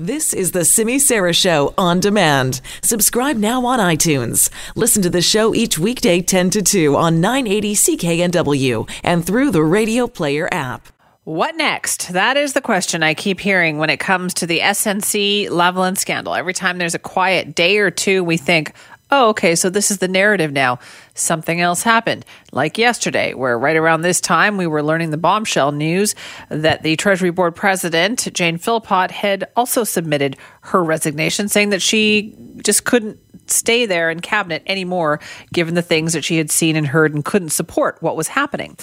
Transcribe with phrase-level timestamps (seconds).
[0.00, 2.62] This is the Simi Sara Show on demand.
[2.82, 4.48] Subscribe now on iTunes.
[4.74, 9.62] Listen to the show each weekday 10 to 2 on 980 CKNW and through the
[9.62, 10.88] Radio Player app.
[11.24, 12.14] What next?
[12.14, 16.34] That is the question I keep hearing when it comes to the SNC Lavalin scandal.
[16.34, 18.72] Every time there's a quiet day or two, we think,
[19.10, 20.78] oh, okay, so this is the narrative now.
[21.14, 25.72] Something else happened, like yesterday, where right around this time we were learning the bombshell
[25.72, 26.14] news
[26.48, 32.34] that the Treasury Board president, Jane Philpott, had also submitted her resignation, saying that she
[32.62, 33.18] just couldn't
[33.50, 35.20] stay there in cabinet anymore,
[35.52, 38.76] given the things that she had seen and heard and couldn't support what was happening.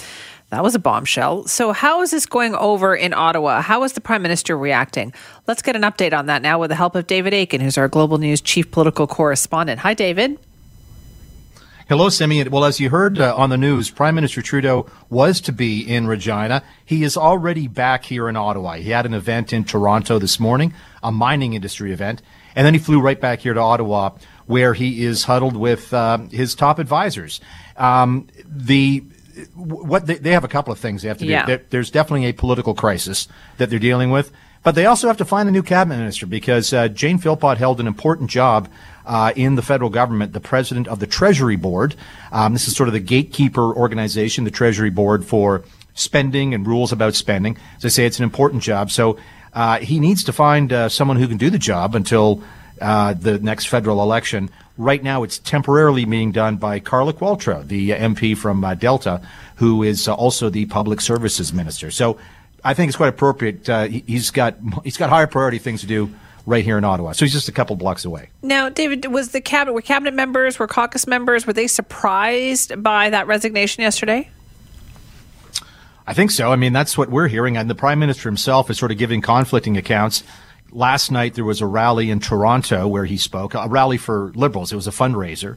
[0.50, 1.46] That was a bombshell.
[1.46, 3.60] So, how is this going over in Ottawa?
[3.60, 5.12] How is the Prime Minister reacting?
[5.46, 7.88] Let's get an update on that now with the help of David Akin, who's our
[7.88, 9.80] Global News Chief Political Correspondent.
[9.80, 10.38] Hi, David.
[11.86, 12.44] Hello, Simi.
[12.44, 16.06] Well, as you heard uh, on the news, Prime Minister Trudeau was to be in
[16.06, 16.62] Regina.
[16.84, 18.74] He is already back here in Ottawa.
[18.74, 20.72] He had an event in Toronto this morning,
[21.02, 22.22] a mining industry event,
[22.54, 24.10] and then he flew right back here to Ottawa,
[24.46, 27.40] where he is huddled with uh, his top advisors.
[27.76, 29.02] Um, the
[29.54, 31.30] what they, they, have a couple of things they have to do.
[31.30, 31.58] Yeah.
[31.70, 35.48] there's definitely a political crisis that they're dealing with, but they also have to find
[35.48, 38.68] a new cabinet minister because uh, Jane Philpott held an important job
[39.06, 41.94] uh, in the federal government, the president of the Treasury Board.
[42.32, 45.62] Um, this is sort of the gatekeeper organization, the Treasury Board for
[45.94, 47.56] spending and rules about spending.
[47.76, 48.90] As I say, it's an important job.
[48.90, 49.18] So
[49.52, 52.42] uh, he needs to find uh, someone who can do the job until
[52.80, 54.50] uh, the next federal election.
[54.76, 59.20] Right now, it's temporarily being done by Carla Qualtrough, the MP from uh, Delta,
[59.56, 61.90] who is uh, also the public services minister.
[61.90, 62.18] So
[62.64, 63.68] I think it's quite appropriate.
[63.68, 66.10] Uh, he, has got he's got higher priority things to do
[66.46, 67.12] right here in Ottawa.
[67.12, 68.30] So he's just a couple blocks away.
[68.42, 73.10] Now, David, was the cabinet were cabinet members, were caucus members, were they surprised by
[73.10, 74.30] that resignation yesterday?
[76.06, 76.50] I think so.
[76.50, 79.20] I mean, that's what we're hearing, and the prime minister himself is sort of giving
[79.20, 80.22] conflicting accounts
[80.78, 84.72] last night there was a rally in Toronto where he spoke, a rally for liberals.
[84.72, 85.56] It was a fundraiser.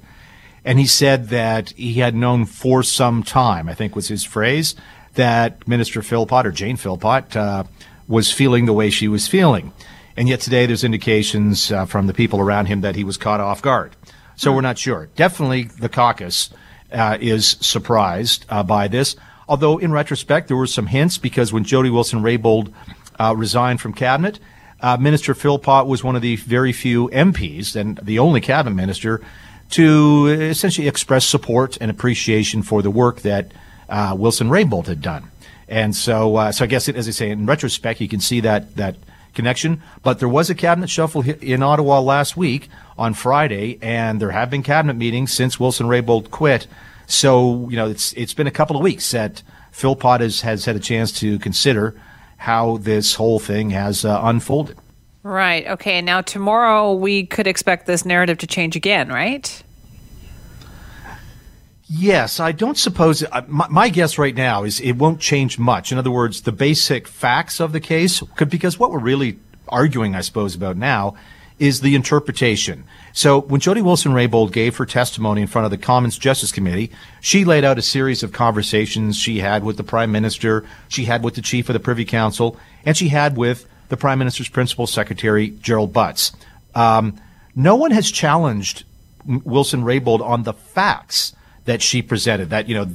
[0.66, 4.76] And he said that he had known for some time, I think was his phrase,
[5.14, 7.64] that Minister Philpott or Jane Philpott uh,
[8.08, 9.72] was feeling the way she was feeling.
[10.18, 13.40] And yet today there's indications uh, from the people around him that he was caught
[13.40, 13.96] off guard.
[14.36, 15.08] So we're not sure.
[15.16, 16.50] Definitely the caucus
[16.92, 19.16] uh, is surprised uh, by this.
[19.48, 22.74] Although in retrospect, there were some hints because when Jody Wilson-Raybould
[23.20, 24.40] uh, resigned from cabinet,
[24.82, 29.22] uh, Minister Philpott was one of the very few MPs and the only cabinet minister
[29.72, 33.52] to essentially express support and appreciation for the work that
[33.90, 35.32] uh, Wilson-Raybould had done.
[35.68, 38.42] And so, uh, so I guess, it, as I say, in retrospect, you can see
[38.42, 38.98] that that
[39.34, 39.82] connection.
[40.04, 42.68] But there was a cabinet shuffle in Ottawa last week
[42.98, 46.68] on Friday, and there have been cabinet meetings since Wilson-Raybould quit.
[47.08, 50.76] So, you know, it's it's been a couple of weeks that Philpott has, has had
[50.76, 51.96] a chance to consider
[52.42, 54.76] how this whole thing has uh, unfolded.
[55.22, 55.68] Right.
[55.68, 55.98] Okay.
[55.98, 59.62] And now tomorrow we could expect this narrative to change again, right?
[61.88, 63.22] Yes, I don't suppose.
[63.22, 65.92] Uh, my, my, guess right now is it won't change much.
[65.92, 69.38] In other words, the basic facts of the case, could, because what we're really
[69.68, 71.14] arguing, I suppose, about now
[71.62, 72.84] is the interpretation.
[73.14, 76.92] So when Jody Wilson-Raybould gave her testimony in front of the Commons Justice Committee,
[77.22, 81.24] she laid out a series of conversations she had with the Prime Minister, she had
[81.24, 84.88] with the Chief of the Privy Council, and she had with the Prime Minister's Principal
[84.88, 86.32] Secretary, Gerald Butts.
[86.74, 87.22] Um,
[87.54, 88.84] no one has challenged
[89.26, 91.36] Wilson-Raybould on the facts
[91.66, 92.50] that she presented.
[92.50, 92.88] That, you know,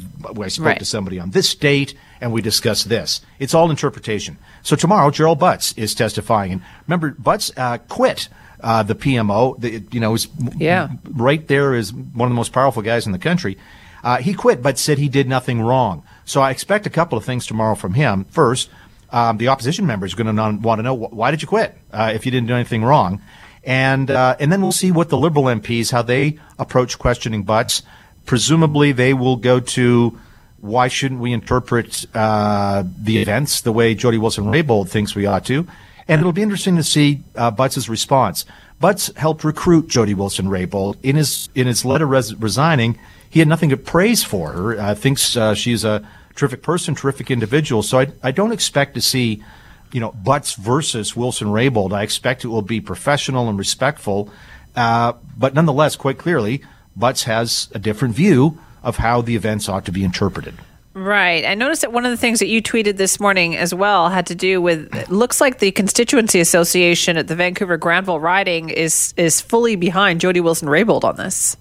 [0.43, 0.79] I spoke right.
[0.81, 3.21] to somebody on this date and we discussed this.
[3.39, 4.39] It's all interpretation.
[4.63, 6.51] So tomorrow, Gerald Butts is testifying.
[6.51, 8.29] And remember, Butts uh, quit
[8.67, 9.59] uh, the PMO.
[9.61, 10.89] The, you know, is yeah.
[11.13, 13.57] right there is one of the most powerful guys in the country.
[14.03, 16.03] Uh, he quit, but said he did nothing wrong.
[16.25, 18.25] So I expect a couple of things tomorrow from him.
[18.25, 18.69] First,
[19.11, 22.11] um, the opposition member is going to want to know why did you quit uh,
[22.13, 23.23] if you didn't do anything wrong,
[23.63, 27.83] and uh, and then we'll see what the Liberal MPs how they approach questioning Butts.
[28.25, 30.19] Presumably, they will go to
[30.59, 35.69] why shouldn't we interpret uh, the events the way Jody Wilson-Raybould thinks we ought to,
[36.09, 37.51] and it'll be interesting to see uh,
[37.89, 38.45] response.
[38.79, 42.99] Butts helped recruit Jody Wilson-Raybould in his in his letter res- resigning.
[43.29, 44.79] He had nothing to praise for her.
[44.79, 47.83] Uh, thinks uh, she's a terrific person, terrific individual.
[47.83, 49.43] So I, I don't expect to see,
[49.93, 51.93] you know, Butts versus Wilson-Raybould.
[51.93, 54.31] I expect it will be professional and respectful.
[54.75, 56.63] Uh, but nonetheless, quite clearly,
[56.95, 60.55] Butts has a different view of how the events ought to be interpreted.
[60.97, 61.45] Right.
[61.45, 64.27] I noticed that one of the things that you tweeted this morning as well had
[64.29, 69.13] to do with it looks like the constituency association at the Vancouver Granville riding is
[69.19, 71.59] is fully behind Jody Wilson-Raybould on this.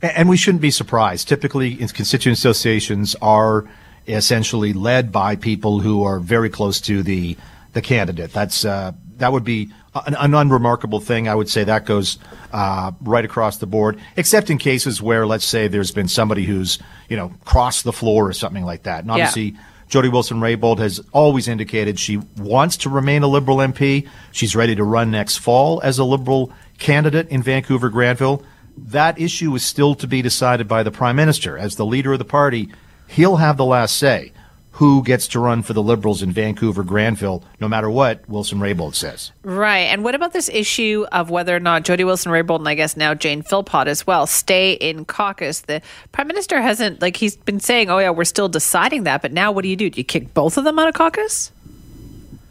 [0.00, 1.26] And we shouldn't be surprised.
[1.26, 3.68] Typically, constituent associations are
[4.06, 7.36] essentially led by people who are very close to the
[7.72, 8.32] the candidate.
[8.32, 9.72] That's uh, that would be
[10.06, 11.28] an, an, unremarkable thing.
[11.28, 12.18] I would say that goes
[12.52, 16.78] uh, right across the board, except in cases where, let's say, there's been somebody who's
[17.08, 19.02] you know crossed the floor or something like that.
[19.02, 19.60] And obviously, yeah.
[19.88, 24.08] Jody Wilson Raybould has always indicated she wants to remain a Liberal MP.
[24.32, 28.42] She's ready to run next fall as a Liberal candidate in Vancouver Granville.
[28.76, 31.56] That issue is still to be decided by the Prime Minister.
[31.56, 32.70] As the leader of the party,
[33.06, 34.32] he'll have the last say
[34.78, 38.96] who gets to run for the Liberals in Vancouver Granville, no matter what Wilson Raybould
[38.96, 39.30] says.
[39.44, 39.86] Right.
[39.86, 42.96] And what about this issue of whether or not Jody Wilson Raybould and I guess
[42.96, 45.60] now Jane Philpott as well stay in caucus?
[45.60, 45.80] The
[46.10, 49.22] Prime Minister hasn't, like, he's been saying, oh, yeah, we're still deciding that.
[49.22, 49.90] But now what do you do?
[49.90, 51.52] Do you kick both of them out of caucus?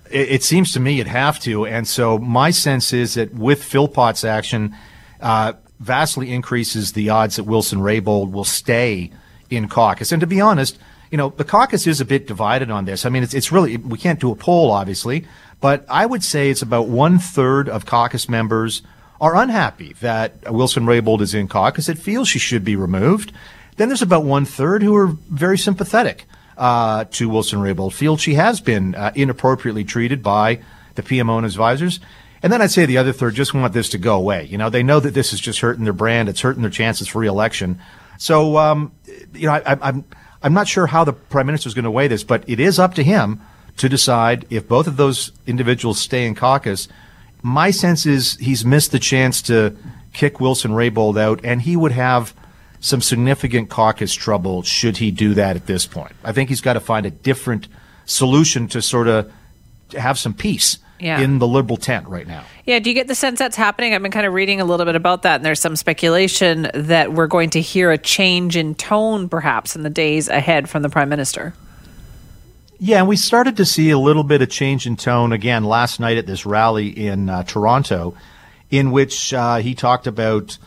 [0.09, 1.65] It, it seems to me you'd have to.
[1.65, 4.73] And so my sense is that with Philpott's action,
[5.19, 9.11] uh, vastly increases the odds that Wilson Raybould will stay
[9.49, 10.13] in caucus.
[10.13, 10.79] And to be honest,
[11.13, 13.05] you know, the caucus is a bit divided on this.
[13.05, 15.27] I mean, it's, it's really, we can't do a poll, obviously,
[15.61, 18.81] but I would say it's about one third of caucus members
[19.21, 21.87] are unhappy that Wilson Raybould is in caucus.
[21.87, 23.31] It feels she should be removed.
[23.77, 26.25] Then there's about one third who are very sympathetic
[26.57, 30.61] uh, to Wilson Raybould, feel she has been uh, inappropriately treated by
[30.95, 31.99] the PMO and advisors.
[32.41, 34.45] And then I'd say the other third just want this to go away.
[34.45, 36.27] You know, they know that this is just hurting their brand.
[36.27, 37.79] It's hurting their chances for reelection.
[38.17, 38.93] So, um,
[39.33, 40.05] you know, I, I'm
[40.43, 42.77] I'm not sure how the prime minister is going to weigh this, but it is
[42.77, 43.41] up to him
[43.77, 46.87] to decide if both of those individuals stay in caucus.
[47.41, 49.75] My sense is he's missed the chance to
[50.11, 52.33] kick Wilson Raybould out, and he would have
[52.79, 56.13] some significant caucus trouble should he do that at this point.
[56.23, 57.69] I think he's got to find a different
[58.05, 59.31] solution to sort of
[59.97, 61.19] have some peace yeah.
[61.19, 62.43] in the liberal tent right now.
[62.65, 63.93] Yeah, do you get the sense that's happening?
[63.93, 67.13] I've been kind of reading a little bit about that, and there's some speculation that
[67.13, 70.89] we're going to hear a change in tone perhaps in the days ahead from the
[70.89, 71.53] prime minister.
[72.79, 75.99] Yeah, and we started to see a little bit of change in tone again last
[75.99, 78.15] night at this rally in uh, Toronto,
[78.69, 80.57] in which uh, he talked about,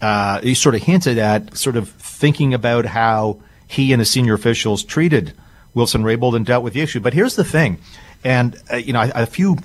[0.00, 4.34] uh, he sort of hinted at sort of thinking about how he and his senior
[4.34, 5.32] officials treated
[5.74, 7.00] Wilson Raybould and dealt with the issue.
[7.00, 7.78] But here's the thing,
[8.26, 9.56] and uh, you know, a, a few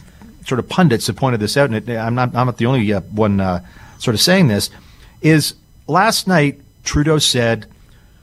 [0.46, 2.94] sort of pundits have pointed this out, and it, I'm not I'm not the only
[2.94, 3.66] uh, one uh,
[3.98, 4.70] sort of saying this.
[5.22, 5.56] Is
[5.88, 7.66] last night Trudeau said,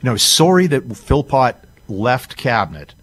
[0.00, 1.56] you know, sorry that Philpott
[1.88, 2.94] left cabinet,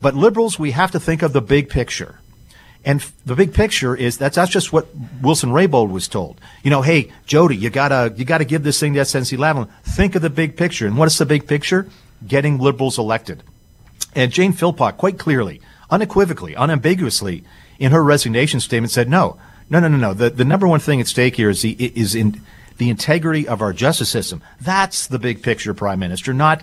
[0.00, 2.20] but liberals we have to think of the big picture.
[2.84, 4.86] And the big picture is that's that's just what
[5.20, 6.40] Wilson Raybould was told.
[6.62, 9.68] You know, hey Jody, you gotta you gotta give this thing to SNC-Lavalin.
[9.82, 10.86] Think of the big picture.
[10.86, 11.88] And what is the big picture?
[12.26, 13.42] Getting liberals elected.
[14.14, 15.60] And Jane Philpott quite clearly,
[15.90, 17.44] unequivocally, unambiguously
[17.78, 19.38] in her resignation statement said, no,
[19.70, 20.14] no, no, no, no.
[20.14, 22.40] The, the number one thing at stake here is the, is in
[22.78, 24.42] the integrity of our justice system.
[24.60, 26.62] That's the big picture, Prime Minister, not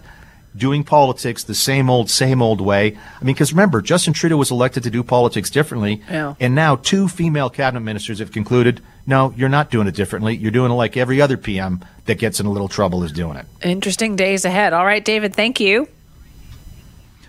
[0.56, 2.98] doing politics the same old, same old way.
[3.20, 6.02] I mean, because remember, Justin Trudeau was elected to do politics differently.
[6.10, 6.36] Yeah.
[6.40, 10.36] And now two female cabinet ministers have concluded, no, you're not doing it differently.
[10.36, 13.38] You're doing it like every other PM that gets in a little trouble is doing
[13.38, 13.46] it.
[13.62, 14.74] Interesting days ahead.
[14.74, 15.88] All right, David, thank you.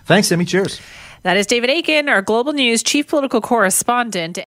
[0.05, 0.45] Thanks, Emmy.
[0.45, 0.79] Cheers.
[1.27, 4.35] That is David Akin, our Global News Chief Political Correspondent.